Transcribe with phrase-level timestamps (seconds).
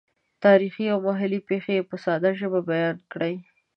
[0.43, 3.33] تاریخي او محلي پېښې یې په ساده ژبه بیان کړې.